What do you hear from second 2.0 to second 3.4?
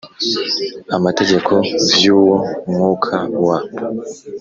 y uwo mwukaw